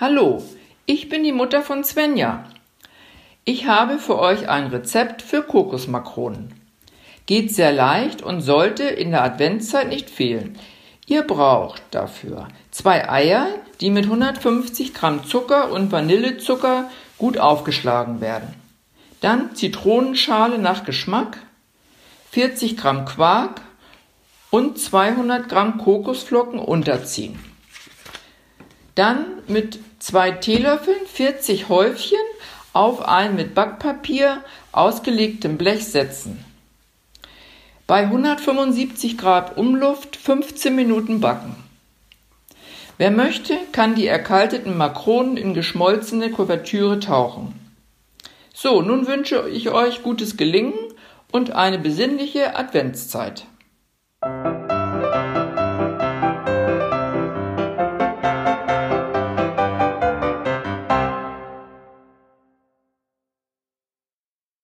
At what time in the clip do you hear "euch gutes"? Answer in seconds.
49.70-50.36